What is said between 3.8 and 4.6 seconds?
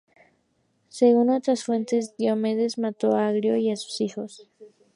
hijos.